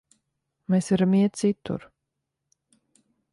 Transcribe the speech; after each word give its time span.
Mēs 0.75 0.87
varam 0.93 1.13
iet 1.17 1.37
citur. 1.41 1.85